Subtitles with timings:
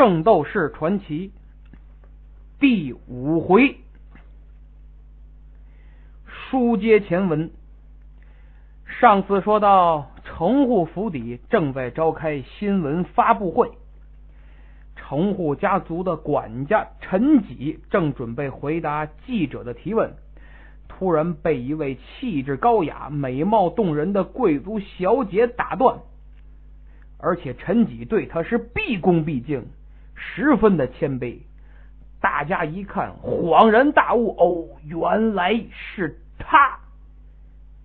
[0.00, 1.30] 圣斗士传奇
[2.58, 3.76] 第五回，
[6.24, 7.50] 书接前文。
[8.98, 13.72] 上次说到，城户府邸正在召开新闻发布会，
[14.96, 20.14] 城户家族的管家陈吉正准备回答记者的提问，
[20.88, 25.98] 突然被一位气质高雅、美貌动人的贵族小姐打断。
[27.18, 29.66] 而且陈吉对他是毕恭毕敬，
[30.20, 31.38] 十分的谦卑。
[32.20, 36.78] 大家一看，恍然大悟：哦，原来是他！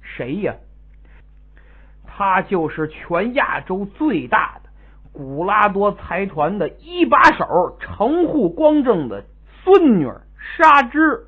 [0.02, 0.54] 谁呀？
[2.06, 4.70] 他就是全亚洲最大的
[5.12, 9.26] 古拉多财团的一把手城户光正的
[9.64, 10.10] 孙女
[10.58, 11.26] 沙织。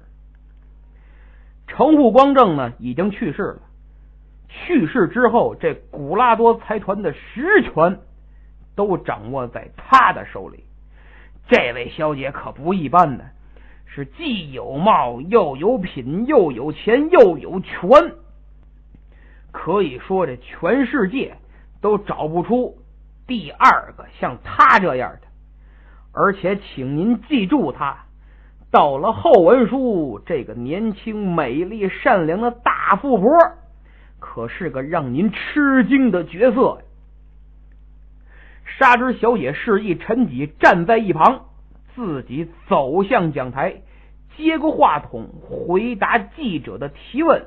[1.68, 3.60] 城户光正呢，已经去世了。
[4.50, 8.00] 去世之后，这古拉多财团的实权
[8.76, 10.64] 都掌握在他的手里。
[11.48, 13.24] 这位小姐可不一般呢，
[13.86, 17.88] 是既有貌又有品，又有钱又有权，
[19.52, 21.38] 可以说这全世界
[21.82, 22.78] 都找不出
[23.26, 25.28] 第二个像她这样的。
[26.12, 28.06] 而且，请您记住，她
[28.72, 33.30] 到了后文书，这个年轻、美丽、善良的大富婆。
[34.20, 36.82] 可是个让您吃惊的角色。
[38.68, 41.46] 沙之小姐示意陈几站在一旁，
[41.96, 43.82] 自己走向讲台，
[44.36, 47.46] 接过话筒回答记者的提问。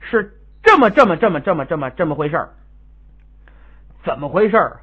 [0.00, 2.50] 是这么这么这么这么这么这么回事儿
[4.02, 4.80] 怎么回事儿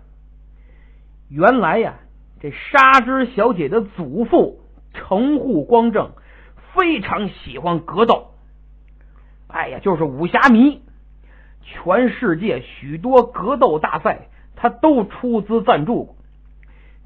[1.30, 1.96] 原来呀，
[2.40, 4.60] 这沙之小姐的祖父
[4.94, 6.12] 程户光正
[6.74, 8.34] 非常喜欢格斗，
[9.48, 10.82] 哎呀，就是武侠迷。
[11.64, 16.16] 全世界许多格斗大赛，他都出资赞助过。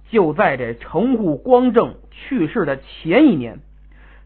[0.10, 3.60] 就在这城户光正去世的前一年，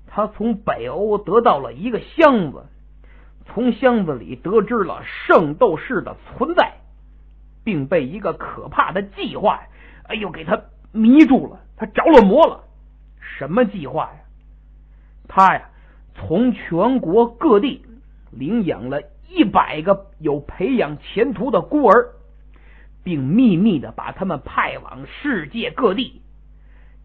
[0.08, 2.66] 他从北欧得到了一个箱子，
[3.46, 6.78] 从箱子里得知了圣斗士的存在，
[7.64, 9.60] 并被一个可怕的计划，
[10.04, 10.62] 哎呦，给他
[10.94, 12.64] 迷住了，他着了魔了。
[13.20, 14.20] 什么计划呀？
[15.28, 15.70] 他呀，
[16.14, 17.84] 从全国各地
[18.32, 19.02] 领养了。
[19.28, 22.14] 一百个有培养前途的孤儿，
[23.06, 26.22] 并秘密的把他们派往世界各地。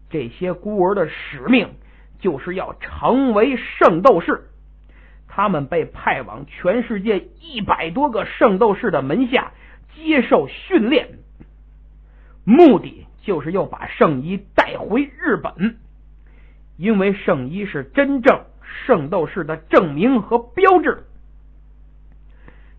[0.09, 1.75] 这些孤儿的使命
[2.19, 4.49] 就是要成为圣斗士。
[5.29, 9.53] 他们被派往全世界一百多个圣斗士的门下
[9.95, 11.19] 接受训练，
[12.43, 15.77] 目的就是要把圣衣带回日本，
[16.77, 18.41] 因为圣衣是真正
[18.85, 21.03] 圣斗士的证明和标志。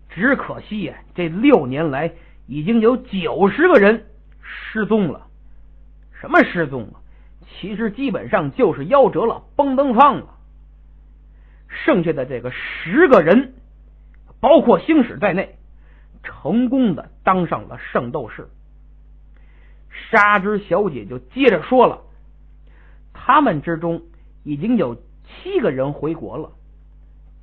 [0.09, 2.11] 只可惜呀，这六年来
[2.47, 4.07] 已经有九十个人
[4.41, 5.27] 失踪了。
[6.19, 7.01] 什么失踪了？
[7.45, 10.37] 其实基本上就是夭折了、崩登放了。
[11.67, 13.53] 剩下的这个十个人，
[14.39, 15.57] 包括星矢在内，
[16.23, 18.47] 成功的当上了圣斗士。
[19.89, 22.01] 沙之小姐就接着说了：
[23.13, 24.03] 他们之中
[24.43, 26.51] 已经有七个人回国了。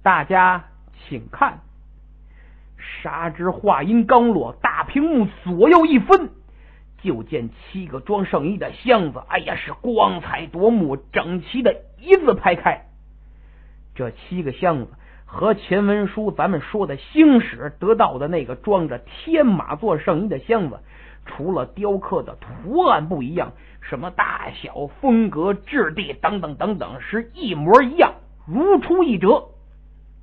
[0.02, 1.60] 大家请看。
[2.78, 6.30] 沙之话音刚落，大屏幕左右一分，
[7.00, 12.86] 就见七个装圣衣的箱子，哎呀，是光彩夺目，整齐的一字排开。
[13.94, 14.88] 这七个箱子
[15.26, 20.80] 和前文书咱们说的星矢得到的那个装着天马座圣衣的箱子，
[21.24, 28.14] 除了雕刻的图案不一样，什么大小、风格、质地等等等等，是一模一样，
[28.44, 29.50] 如出一辙，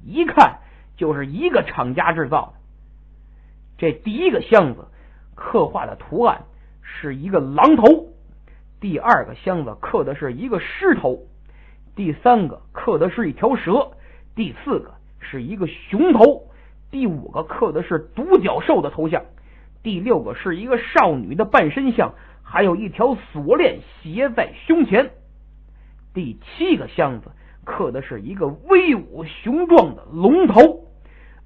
[0.04, 0.60] 一看。
[0.98, 2.56] 就是一个厂家制造。
[3.78, 4.88] 这第一个箱子
[5.36, 6.46] 刻画的图案
[6.82, 8.08] 是一个狼头，
[8.80, 11.20] 第二个箱子刻的是一个狮头，
[11.96, 13.92] 第三个刻的是一条蛇，
[14.36, 16.48] 第四个是一个熊头，
[16.90, 19.24] 第五个刻的是独角兽的头像，
[19.84, 25.12] 第六个是一个少女的半身像，还有一条锁链斜在胸前，
[26.16, 27.30] 第七个箱子
[27.64, 30.87] 刻的是一个威武雄壮的龙头。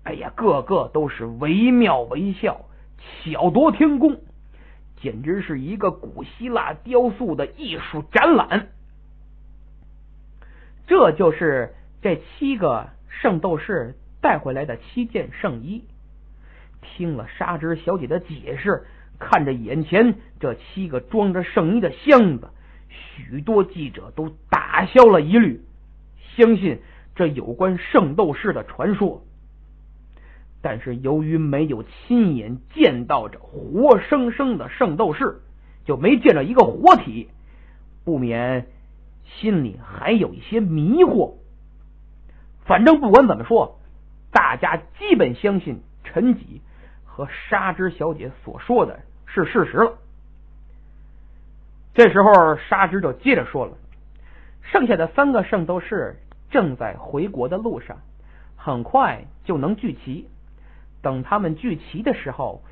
[0.03, 2.65] 哎呀，个个都是惟妙惟肖，
[2.97, 4.19] 巧夺天工，
[4.99, 8.69] 简直是一个古希腊雕塑的艺术展览。
[10.87, 15.83] 这就是这七个圣斗士带回来的七件圣衣。
[16.81, 18.85] 听了沙之小姐的解释，
[19.19, 22.49] 看着眼前这七个装着圣衣的箱子，
[22.89, 25.61] 许多记者都打消了疑虑，
[26.35, 26.81] 相信
[27.15, 29.23] 这有关圣斗士的传说。
[30.61, 35.41] 但是由于没有亲眼见到这活生生的圣斗士，
[35.85, 37.29] 就没见着一个活体，
[38.05, 38.67] 不免
[39.25, 41.33] 心里还有一些迷惑。
[42.63, 43.79] 反正不管怎么说，
[44.31, 46.61] 大家基本相信陈吉
[47.03, 49.97] 和纱织小姐所说的是事实了。
[51.93, 53.73] 这时候，纱织就接着说了
[54.61, 56.17] ：“剩下的三个圣斗士
[56.49, 57.97] 正在回国的路上，
[58.55, 60.29] 很快就能聚齐。
[61.01, 62.63] 等他们聚齐的时候，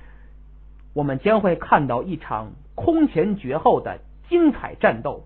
[0.94, 5.26] 我们将会看到一场空前绝后的精彩战斗，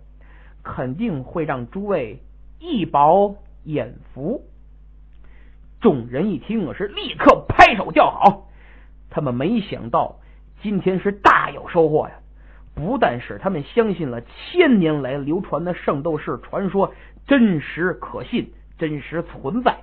[0.64, 2.22] 肯定会让诸位
[2.60, 4.42] 一饱眼福。”
[5.82, 8.48] 众人一听，是立刻拍手叫好。
[9.10, 10.20] 他们没想到
[10.62, 12.16] 今天是大有收获呀！
[12.74, 16.92] 不但使他们相信了千年来流传的圣斗士传说
[17.28, 19.78] 真实可信、真实存在，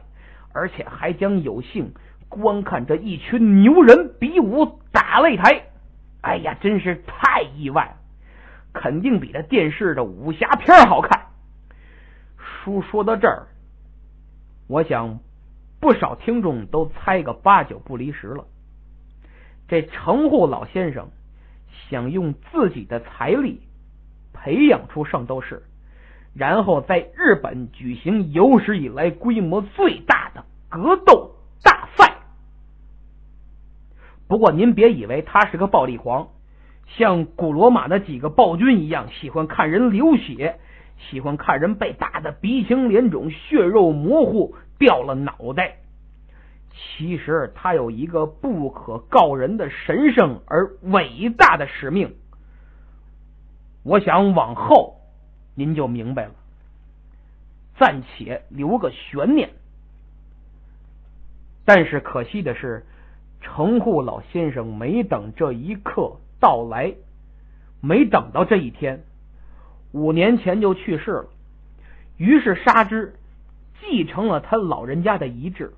[0.52, 1.92] 而且还将有幸
[2.30, 5.66] 观看这一群牛人比武打擂台。
[6.22, 7.96] 哎呀，真是太意外了！
[8.72, 11.26] 肯定比这电视的武侠片好看。
[12.38, 13.48] 书说到这儿，
[14.66, 15.18] 我想。
[15.82, 18.44] 不少听众都猜个八九不离十了。
[19.66, 21.08] 这程户老先生
[21.88, 23.62] 想用自己的财力
[24.34, 25.62] 培养出圣斗士，
[26.34, 31.34] 然后在日本举行有史以来规模最大的格斗。
[34.30, 36.28] 不过您别以为他是个暴力狂，
[36.86, 40.60] 像古罗马的几个暴君一样，喜欢看人流血，
[41.10, 44.54] 喜欢看人被打的鼻青脸肿、血肉模糊。
[44.78, 45.76] 掉了脑袋。
[46.72, 52.14] 其实他有一个不可告人的神圣而伟大的使命。
[53.82, 54.96] 我想往后
[55.54, 56.32] 您就明白了，
[57.78, 59.50] 暂且留个悬念。
[61.66, 62.86] 但是可惜的是，
[63.40, 66.94] 程户老先生没等这一刻到来，
[67.80, 69.02] 没等到这一天，
[69.92, 71.26] 五年前就去世了。
[72.16, 73.14] 于是沙之。
[73.82, 75.72] 继承了他老人家的遗志，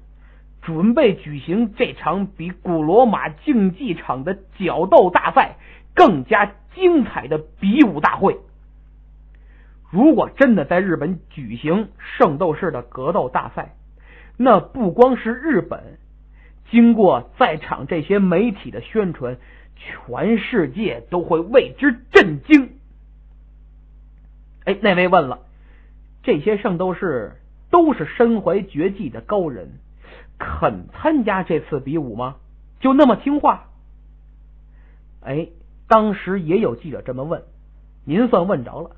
[0.61, 5.57] 准备举行这场比古罗马竞技场的角斗大赛
[5.95, 8.41] 更加精彩的比武大会。
[9.89, 13.77] 如果真的在日本举行圣斗士的格斗大赛，
[14.37, 15.99] 那不光是日本，
[16.73, 19.37] 经过在场这些媒体的宣传，
[19.77, 22.71] 全世界都会为之震惊。
[24.65, 25.41] 哎，那位问了，
[26.25, 27.37] 这些圣斗士？
[27.71, 29.79] 都是身怀绝技的高人，
[30.39, 32.37] 肯参加这次比武吗？
[32.81, 33.69] 就那么听话？
[35.23, 35.49] 哎，
[35.89, 37.43] 当时也有记者这么问，
[38.05, 38.97] 您算问着了。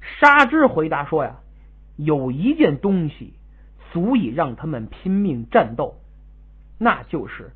[0.00, 1.40] 沙之回答说呀，
[1.96, 3.34] 有一件东西
[3.92, 5.96] 足以让他们拼命战斗，
[6.78, 7.50] 那就是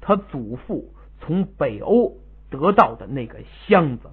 [0.00, 2.16] 他祖父从北欧
[2.50, 4.10] 得到的那个箱子。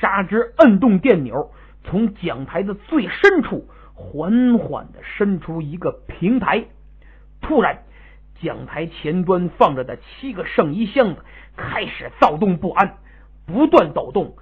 [0.00, 1.52] 沙之摁动电钮。
[1.86, 6.64] 从讲台的最深处缓缓的伸出一个平台，
[7.42, 7.82] 突然，
[8.40, 11.20] 讲台前端放着的七个圣衣箱子
[11.58, 12.96] 开始躁动不安，
[13.44, 14.34] 不断抖动，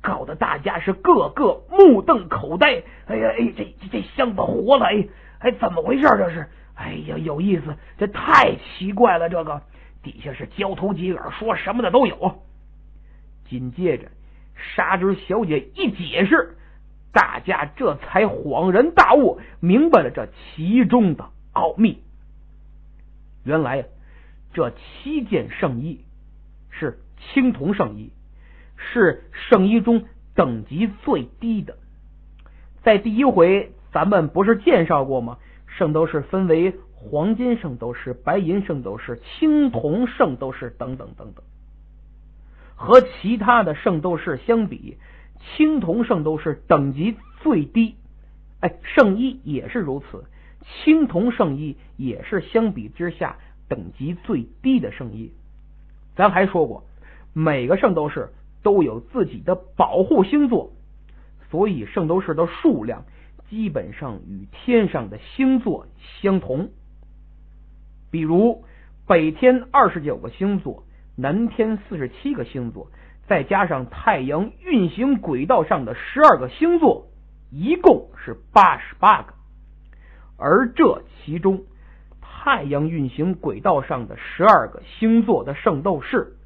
[0.00, 2.82] 搞得大家是个个目瞪口呆。
[3.04, 4.86] 哎呀，哎，这这箱子活了！
[4.86, 5.06] 哎，
[5.40, 6.02] 哎，怎么回事？
[6.02, 6.48] 这是？
[6.76, 7.74] 哎呀，有意思！
[7.98, 9.28] 这太奇怪了！
[9.28, 9.62] 这个
[10.02, 12.42] 底下是交头接耳，说什么的都有。
[13.48, 14.08] 紧接着，
[14.54, 16.56] 沙之小姐一解释。
[17.12, 22.02] 大家这才恍然大悟，明白了这其中的奥秘。
[23.42, 23.84] 原来呀，
[24.52, 26.04] 这七件圣衣
[26.68, 28.12] 是青铜圣衣，
[28.76, 31.78] 是圣衣中等级最低的。
[32.82, 35.38] 在第一回，咱们不是介绍过吗？
[35.76, 41.44] 圣斗士分为黄金圣斗士、白银圣斗士、青铜圣斗士等等等等。
[42.74, 44.96] 和其他的圣斗士相比。
[45.54, 47.94] 青铜圣斗士等级最低，
[48.60, 50.24] 哎，圣衣也是如此。
[50.64, 53.36] 青铜圣衣也是相比之下
[53.68, 55.30] 等级最低的圣衣。
[56.16, 56.84] 咱还说过，
[57.34, 58.30] 每个圣斗士
[58.62, 60.72] 都有自己的保护星座，
[61.50, 63.04] 所以圣斗士的数量
[63.48, 65.86] 基本上与天上的星座
[66.20, 66.70] 相同。
[68.10, 68.64] 比如
[69.06, 70.84] 北天二十九个星座，
[71.16, 72.90] 南天四十七个星座。
[73.28, 77.08] 再加上太阳运行轨道上的十二个星座，
[77.50, 79.34] 一共是八十八个。
[80.36, 81.64] 而这其中，
[82.20, 86.36] 太阳运行轨道上的十二个星座的圣斗士，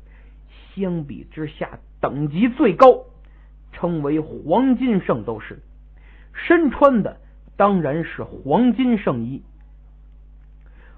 [0.75, 3.05] 相比之下等级最高，
[3.73, 5.61] 称为黄金圣斗士。
[6.33, 7.21] 身穿的
[7.57, 9.43] 当然是黄金圣衣。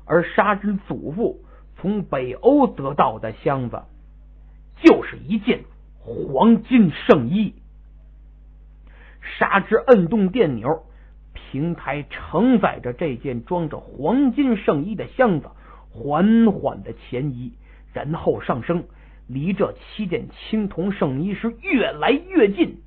[0.05, 1.45] 而沙之祖父
[1.77, 3.83] 从北欧得到的箱子，
[4.83, 5.65] 就是一件。
[6.05, 7.55] 黄金圣衣。
[9.21, 10.83] 沙之摁动电钮，
[11.33, 15.49] 平台承载着这件装着黄金圣衣的箱子，
[15.91, 17.53] 缓缓的前移，
[17.93, 18.83] 然后上升，
[19.29, 22.81] 离这七件青铜圣衣是越来越近，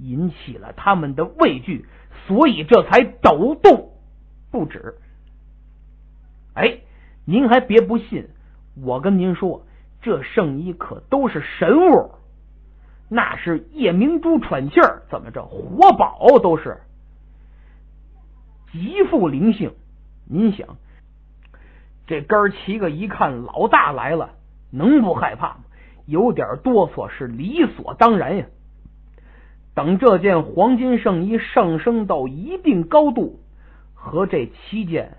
[0.00, 1.86] 引起了他们的畏惧，
[2.26, 3.92] 所以这才抖动
[4.50, 4.94] 不止。
[6.54, 6.78] 哎，
[7.24, 8.28] 您还别不信，
[8.82, 9.64] 我跟您说，
[10.02, 12.12] 这圣衣可都是神物。
[13.08, 15.44] 那是夜明珠喘气儿，怎么着？
[15.44, 16.80] 活宝都是
[18.72, 19.72] 极富灵性。
[20.26, 20.76] 您想，
[22.06, 24.30] 这哥儿七个一看老大来了，
[24.70, 25.60] 能不害怕吗？
[26.06, 28.46] 有点哆嗦是理所当然呀。
[29.80, 33.40] 等这件黄金圣衣上升到一定高度，
[33.94, 35.16] 和这七件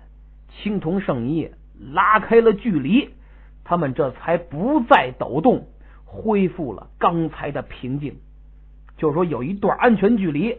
[0.50, 1.50] 青铜圣衣
[1.92, 3.10] 拉开了距离，
[3.64, 5.66] 他们这才不再抖动。
[6.04, 8.18] 恢复了刚才的平静，
[8.96, 10.58] 就是说有一段安全距离，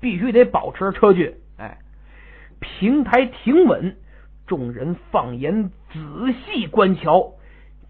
[0.00, 1.34] 必须得保持车距。
[1.58, 1.76] 哎，
[2.60, 3.94] 平台停稳，
[4.46, 7.34] 众人放眼仔细观瞧，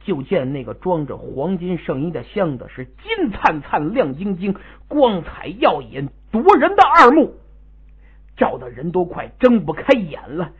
[0.04, 4.54] 就见那个装着黄金圣衣的箱子是金灿灿、亮晶晶、
[4.86, 7.34] 光彩耀眼、夺人的二目，
[8.36, 10.52] 照的人都快睁不开眼了，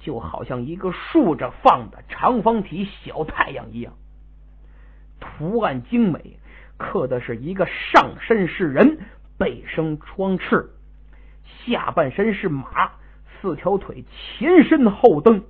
[0.00, 3.92] 就好像一个竖着放的长方体小太阳一样。
[5.20, 6.38] 图案精美，
[6.78, 8.98] 刻的是一个上身是人，
[9.38, 10.70] 背生双翅，
[11.44, 12.92] 下半身是马，
[13.40, 15.42] 四条腿前伸后蹬。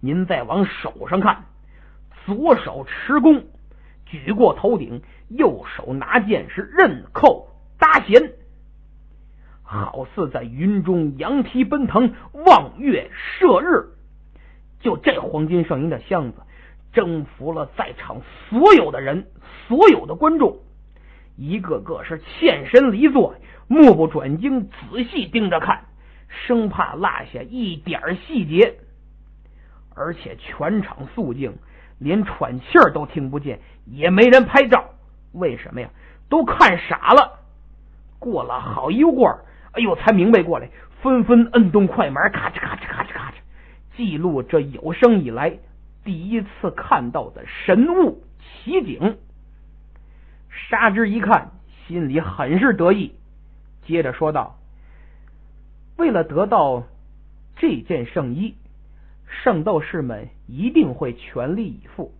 [0.00, 1.46] 您再往手上看，
[2.26, 3.44] 左手持弓，
[4.06, 8.32] 举过头顶，右手拿剑是刃扣搭弦，
[9.62, 13.90] 好似在云中扬蹄奔腾，望月射日。
[14.80, 16.38] 就这黄金圣衣的箱子。
[16.92, 19.26] 征服了在场所有的人，
[19.66, 20.58] 所有的观众，
[21.36, 23.34] 一个个是欠身离座，
[23.66, 25.86] 目不转睛，仔细盯着看，
[26.28, 28.76] 生怕落下一点细节。
[29.96, 31.56] 而且全场肃静，
[31.98, 34.84] 连喘气儿都听不见，也没人拍照。
[35.32, 35.88] 为什么呀？
[36.28, 37.40] 都看傻了。
[38.18, 40.70] 过了好一会儿，哎呦，才明白过来，
[41.02, 43.34] 纷纷摁动快门，咔嚓咔嚓咔嚓咔嚓，
[43.96, 45.58] 记录这有生以来。
[46.04, 49.18] 第一次看到的神物奇景，
[50.50, 51.50] 沙之一看，
[51.86, 53.14] 心里很是得意，
[53.86, 54.58] 接着说道
[55.96, 56.82] ：“为了得到
[57.56, 58.54] 这件圣衣，
[59.26, 62.12] 圣斗士们一定会全力以赴。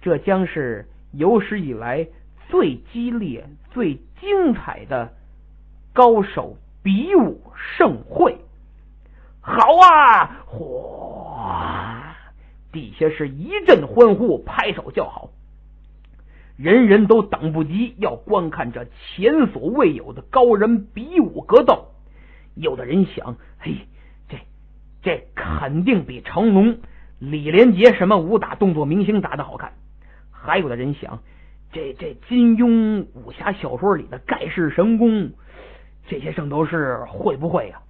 [0.00, 2.06] 这将是有史以来
[2.48, 5.12] 最激烈、最精彩的
[5.92, 7.40] 高手比武
[7.76, 8.36] 盛会。”
[9.44, 12.00] 好啊，嚯！
[12.70, 15.30] 底下是一阵欢呼，拍手叫好，
[16.56, 21.88] 人人都等不及要观看这前所未有的高人比武格斗。
[22.54, 23.76] 有的人想，嘿，
[25.02, 26.78] 这肯定比成龙、
[27.18, 29.72] 李连杰什么武打动作明星打的好看。
[30.30, 31.20] 还有的人想，
[31.72, 35.32] 这这金庸武侠小说里的盖世神功，
[36.06, 37.80] 这些圣斗士会不会呀？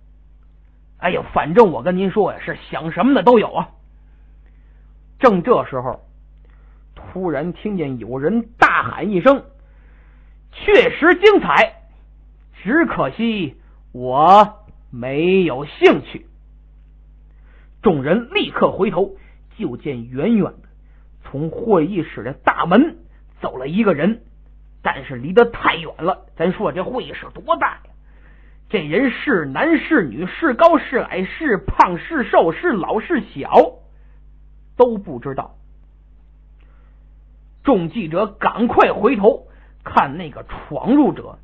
[0.99, 3.69] 哎呀，反正我跟您说呀，是想什么的都有啊。
[5.19, 6.01] 正这时候，
[6.95, 9.45] 突然听见有人大喊一声
[10.53, 11.83] ：“确实精彩，
[12.63, 13.57] 只可惜
[13.93, 16.27] 我没有兴趣。”
[17.83, 19.17] 众人立刻回头，
[19.59, 20.69] 就见远远的
[21.25, 22.99] 从会议室的大门
[23.41, 24.23] 走了一个人，
[24.83, 26.27] 但是离得太远了。
[26.37, 27.83] 咱说这会议室多大呀？
[28.69, 30.27] 这人是男是女？
[30.27, 31.25] 是高是矮？
[31.25, 32.53] 是胖是瘦？
[32.53, 33.51] 是老是小？
[34.77, 35.57] 都不知道，
[37.63, 39.49] 众记者赶快回头
[39.85, 41.39] 看那个闯入者，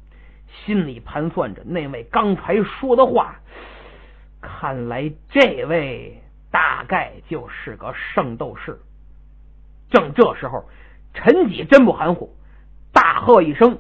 [0.47, 3.41] 心里盘算着那位刚才说的话，
[4.41, 8.81] 看来这位大概就是个圣斗士。
[9.91, 10.65] 正这时候，
[11.15, 12.35] 陈几真不含糊，
[12.93, 13.79] 大喝一声：“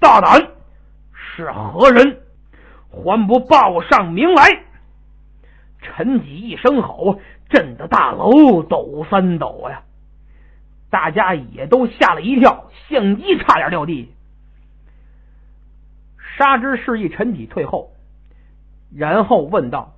[0.00, 0.48] 大胆！
[1.12, 2.20] 是何人？
[2.90, 4.62] 还不报上名来！”
[5.82, 7.20] 陈几一声吼。
[7.50, 9.82] 震得大楼抖三抖呀！
[10.88, 14.10] 大家也都吓了一跳，相机差点掉地。
[16.38, 17.92] 沙之示意陈几退后，
[18.96, 19.92] 然后问道：“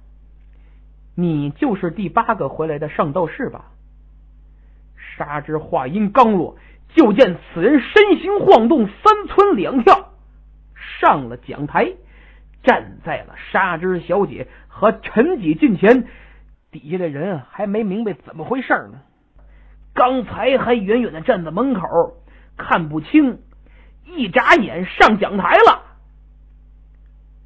[1.14, 3.66] 你就是第八个回来的圣斗士吧？”
[5.16, 6.56] 沙之话音刚落，
[6.94, 10.12] 就见此人身形晃动，三窜两跳，
[10.75, 11.92] 上了讲台，
[12.64, 16.09] 站在了沙之小姐和陈几近前。
[16.73, 19.02] 底下的人还没明白怎么回事呢，
[19.94, 21.83] 刚才还远远的站在门口
[22.56, 23.38] 看不清，
[24.04, 25.83] 一眨眼上讲台了。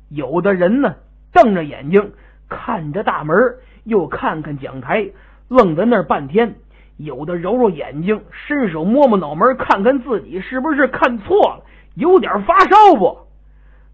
[0.09, 0.97] 有的人呢，
[1.35, 2.15] 瞪着眼睛
[2.49, 3.37] 看着大门，
[3.85, 5.11] 又看看讲台，
[5.49, 6.55] 愣在那儿半天。
[6.97, 11.65] 有的揉揉眼睛，伸手摸摸脑门，看看自己是不是看错了，
[11.95, 13.19] 有点发烧不？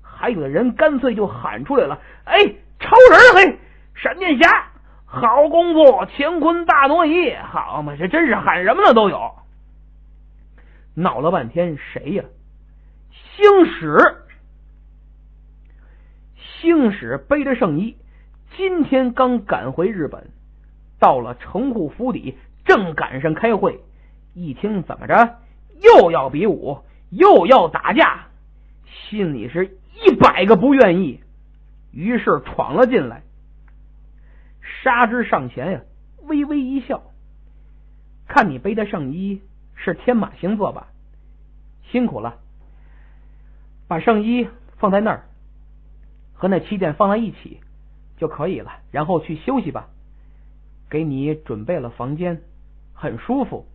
[0.01, 2.39] 还有的人干脆就喊出来了：“哎，
[2.79, 3.59] 超人嘿，
[3.95, 4.69] 闪电侠，
[5.05, 9.35] 好功夫，乾坤大挪移，好嘛，这真是喊什么的都有。”
[10.97, 12.25] 闹了半天，谁呀？
[13.11, 13.99] 星矢，
[16.37, 17.97] 星矢背着圣衣，
[18.57, 20.31] 今天刚赶回日本，
[20.99, 22.37] 到了城户府邸。
[22.65, 23.79] 正赶上开会，
[24.33, 25.37] 一听怎么着
[25.83, 26.79] 又要比武，
[27.11, 28.29] 又要打架，
[28.87, 31.21] 心里是一百个不愿意，
[31.93, 33.23] 于是闯了进来。
[34.63, 35.81] 沙之上前呀，
[36.23, 37.03] 微微一笑，
[38.27, 39.43] 看你背的圣衣
[39.75, 40.89] 是天马星座吧？
[41.91, 42.39] 辛苦了，
[43.87, 45.27] 把圣衣放在那儿，
[46.33, 47.61] 和那七件放在一起
[48.17, 49.89] 就可以了，然后去休息吧。
[50.91, 52.43] 给你准备了房间。
[52.97, 53.67] 很舒服，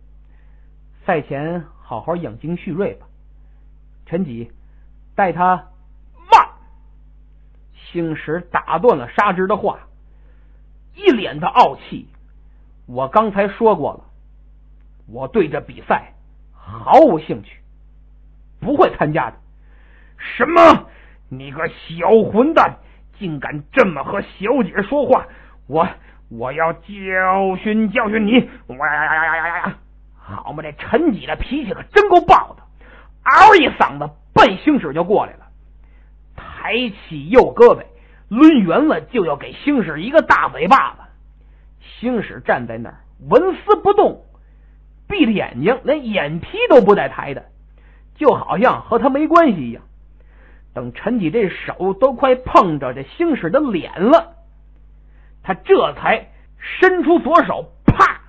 [1.04, 3.06] 赛前好好养精蓄锐吧。
[4.06, 4.50] 陈吉，
[5.14, 5.68] 带他
[6.32, 6.48] 慢。
[7.74, 9.80] 星矢打断了沙之的话，
[10.94, 12.08] 一脸的傲气。
[12.86, 14.04] 我刚才说过了，
[15.06, 16.14] 我对这比赛
[16.52, 17.60] 毫无兴趣，
[18.58, 19.36] 不会参加的。
[20.16, 20.86] 什么？
[21.28, 22.78] 你个小混蛋，
[23.20, 25.26] 竟敢这么和小姐说话！
[25.68, 25.86] 我。
[26.32, 28.48] 我要教训教训你！
[28.68, 29.74] 哇呀呀呀呀呀呀！
[30.16, 32.62] 好嘛，这陈几的脾气可真够暴的，
[33.24, 35.46] 嗷一嗓子奔星矢就过来了，
[36.36, 37.82] 抬起右胳膊
[38.28, 40.98] 抡圆了就要给星矢一个大嘴巴子。
[41.80, 44.24] 星矢站在那儿纹丝不动，
[45.08, 47.46] 闭着眼睛，连眼皮都不带抬的，
[48.14, 49.82] 就好像和他没关系一样。
[50.72, 54.36] 等陈几这手都快碰着这星矢的脸了。
[55.42, 56.28] 他这才
[56.58, 58.20] 伸出左手，啪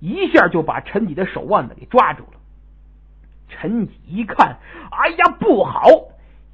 [0.00, 2.38] 一下就把陈几的手腕子给抓住了。
[3.48, 4.58] 陈几一看，
[4.90, 5.88] 哎呀，不好！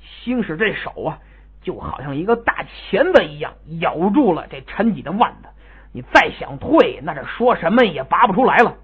[0.01, 1.19] 星矢这手啊，
[1.61, 5.49] 就好像一个大钳子一样，咬住了这陈几的腕子。
[5.93, 8.77] 你再想退，那这说什么也拔不出来了。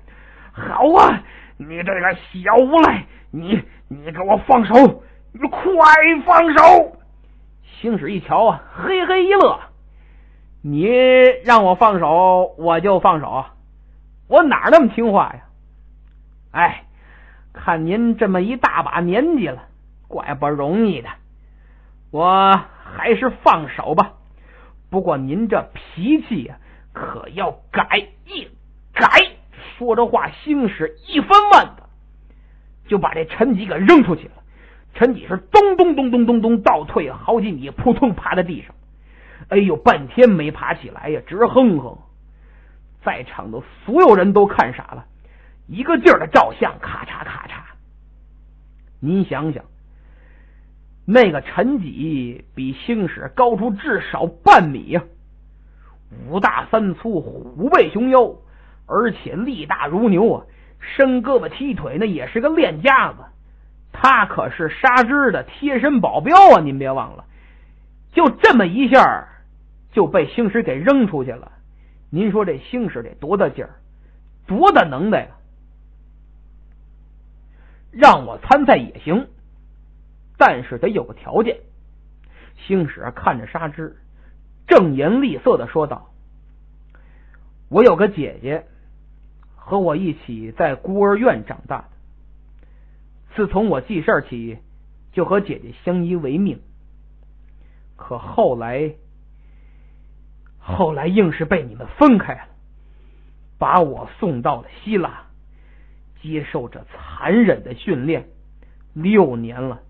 [0.52, 1.22] 好啊，
[1.56, 5.02] 你这个小无赖，你你给我放手！
[5.32, 5.60] 你快
[6.24, 6.96] 放手！
[7.62, 9.60] 星矢一瞧啊，嘿嘿一乐。
[10.62, 10.86] 你
[11.44, 13.46] 让我放手，我就放手，
[14.28, 15.40] 我哪那么听话呀？
[16.50, 16.84] 哎，
[17.52, 19.68] 看您这么一大把年纪了，
[20.08, 21.08] 怪不容易的，
[22.10, 24.12] 我还是放手吧。
[24.90, 26.56] 不过您这脾气呀，
[26.92, 28.48] 可要改一
[28.92, 29.06] 改。
[29.78, 31.82] 说着话，星使一翻腕子，
[32.88, 34.39] 就把这陈吉给扔出去了。
[34.94, 38.74] 陈吉是咚咚咚咚咚咚倒退好几米，扑通趴在地上。
[39.48, 41.98] 哎呦，半天没爬起来呀，直哼哼。
[43.02, 45.06] 在场的所有人都看傻了，
[45.66, 47.62] 一个劲儿的照相，咔嚓咔嚓。
[49.00, 49.64] 您想想，
[51.06, 55.02] 那个陈几比星矢高出至少半米呀，
[56.28, 58.34] 五大三粗，虎背熊腰，
[58.86, 60.44] 而且力大如牛啊，
[60.78, 63.18] 伸胳膊踢腿那也是个练家子。
[64.02, 67.26] 他可是沙之的贴身保镖啊，您别忘了。
[68.12, 69.26] 就这么一下。
[69.92, 71.50] 就被星矢给扔出去了。
[72.10, 73.70] 您说这星矢得多大劲儿，
[74.46, 75.30] 多大能耐呀？
[77.90, 79.26] 让我参赛也行，
[80.38, 81.58] 但是得有个条件。
[82.54, 83.96] 星矢看着沙之，
[84.68, 86.12] 正颜厉色的说道
[87.68, 88.64] ：“我有个姐姐，
[89.56, 91.88] 和我一起在孤儿院长大的。
[93.40, 94.58] 自从我记事起，
[95.12, 96.60] 就和姐姐相依为命。
[97.96, 98.92] 可后来……”
[100.60, 102.42] 后来硬是被你们分开了，
[103.58, 105.22] 把我送到了希腊，
[106.20, 108.26] 接受着残忍的训练。
[108.92, 109.80] 六年了，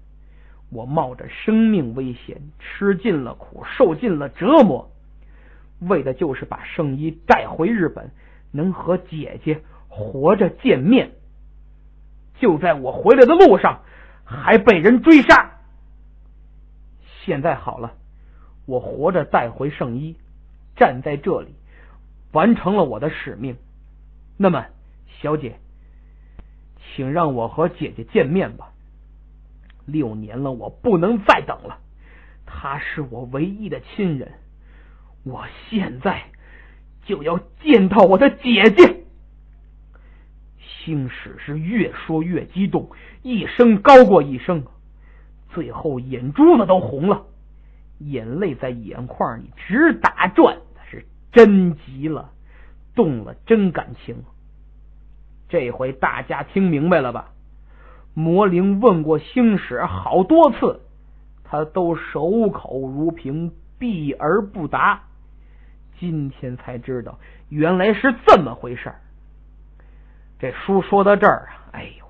[0.71, 4.93] 我冒着生命危险，吃尽了苦，受尽了折磨，
[5.81, 8.13] 为的就是把圣衣带回日本，
[8.53, 11.11] 能和姐姐活着见面。
[12.41, 13.83] 就在我回来的路上，
[14.25, 15.61] 还被人追杀。
[17.25, 17.93] 现在好了，
[18.67, 20.17] 我活着带回圣衣。
[20.77, 21.55] 站在这里，
[22.33, 23.59] 完成了我的使命。
[24.39, 24.65] 那么，
[25.21, 25.59] 小姐，
[26.81, 28.73] 请让我和姐姐见面吧。
[29.85, 31.81] 六年了，我不能再等了。
[32.47, 34.33] 她是我唯一的亲人，
[35.23, 36.23] 我现在
[37.05, 39.00] 就要见到我的姐姐。
[40.85, 42.91] 星矢是越说越激动，
[43.23, 44.65] 一声高过一声，
[45.51, 47.23] 最后眼珠子都红了，
[47.99, 50.57] 眼泪在眼眶里直打转，
[50.91, 52.31] 是真急了，
[52.95, 54.25] 动了真感情。
[55.49, 57.33] 这回大家听明白了吧？
[58.15, 60.81] 魔灵问过星矢好多次，
[61.45, 65.03] 他都守口如瓶，避而不答。
[65.99, 67.19] 今天才知道，
[67.51, 68.93] 原来是这么回事
[70.41, 72.05] 这书说到这儿啊，哎呦，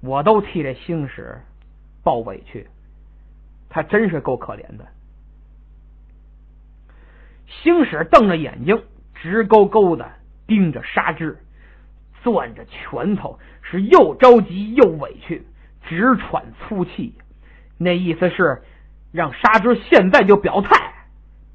[0.00, 1.42] 我都替这星矢
[2.04, 2.68] 抱委屈，
[3.68, 4.86] 他真是够可怜的。
[7.46, 10.08] 星矢瞪着眼睛，直勾勾的
[10.46, 11.36] 盯着沙织。
[12.24, 15.46] 攥着拳头，是又着急又委屈，
[15.82, 17.14] 直喘粗气。
[17.78, 18.60] 那意思是
[19.12, 20.92] 让沙织现在就表态，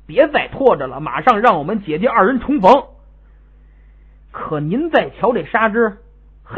[0.08, 2.71] 别再拖着了，马上让我们姐弟二人重逢。
[4.34, 6.00] 可您再瞧这沙之，
[6.43, 6.58] 嘿，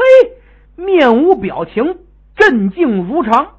[0.76, 1.98] 面无表情，
[2.34, 3.58] 镇静如常，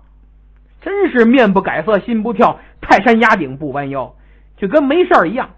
[0.81, 4.15] 真是面不改色心不跳，泰山压顶不弯腰，
[4.57, 5.51] 就跟没事儿一样，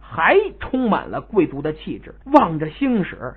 [0.00, 2.14] 还充满了贵族的气质。
[2.26, 3.34] 望着星矢。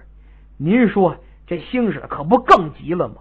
[0.58, 3.16] 您说这星矢可不更急了吗？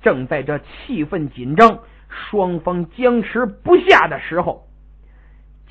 [0.00, 4.68] 正在这气氛紧张、双方僵持不下的时候，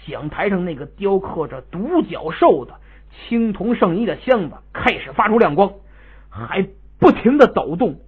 [0.06, 2.76] 讲台上那个雕刻着独角兽的
[3.10, 5.74] 青铜圣衣的箱子开始发出亮光，
[6.30, 6.68] 还
[7.00, 8.00] 不停的抖动。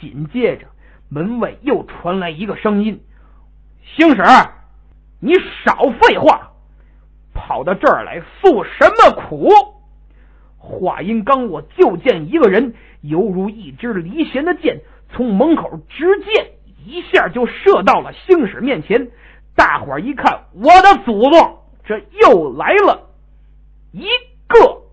[0.00, 0.66] 紧接着，
[1.08, 3.00] 门外又传来一个声音
[3.82, 4.22] ：“星矢，
[5.20, 5.32] 你
[5.64, 6.50] 少废话，
[7.32, 9.48] 跑到这儿来诉什么苦？”
[10.58, 14.80] 话音刚落，就见一个人犹如一支离弦的箭，
[15.12, 16.52] 从门口直接
[16.84, 19.08] 一下就射到了星矢面前。
[19.54, 23.05] 大伙儿一看，我的祖宗，这又来了
[23.92, 24.06] 一
[24.48, 24.85] 个。